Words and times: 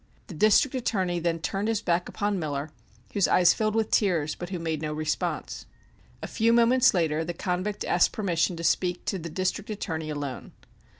The 0.25 0.33
District 0.33 0.73
Attorney 0.75 1.19
then 1.19 1.37
turned 1.37 1.67
his 1.67 1.83
back 1.83 2.09
upon 2.09 2.39
Miller, 2.39 2.71
whose 3.13 3.27
eyes 3.27 3.53
filled 3.53 3.75
with 3.75 3.91
tears, 3.91 4.33
but 4.33 4.49
who 4.49 4.57
made 4.57 4.81
no 4.81 4.93
response. 4.93 5.67
A 6.23 6.27
few 6.27 6.51
moments 6.51 6.95
later 6.95 7.23
the 7.23 7.35
convict 7.35 7.85
asked 7.85 8.11
permission 8.11 8.57
to 8.57 8.63
speak 8.63 9.05
to 9.05 9.19
the 9.19 9.29
District 9.29 9.69
Attorney 9.69 10.09
alone. 10.09 10.53